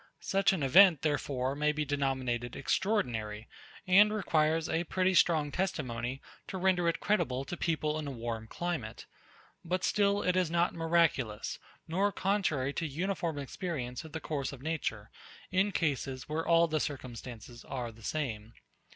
[0.19, 3.47] Such an event, therefore, may be denominated extraordinary,
[3.85, 8.47] and requires a pretty strong testimony, to render it credible to people in a warm
[8.47, 9.05] climate:
[9.63, 14.63] But still it is not miraculous, nor contrary to uniform experience of the course of
[14.63, 15.11] nature
[15.51, 18.53] in cases where all the circumstances are the same.